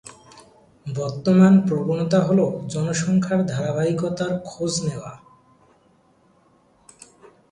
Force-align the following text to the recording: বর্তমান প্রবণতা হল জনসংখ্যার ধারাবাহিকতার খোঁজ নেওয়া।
বর্তমান 0.85 1.53
প্রবণতা 1.67 2.19
হল 2.23 2.39
জনসংখ্যার 2.67 3.39
ধারাবাহিকতার 3.45 4.31
খোঁজ 4.45 4.73
নেওয়া। 4.87 5.13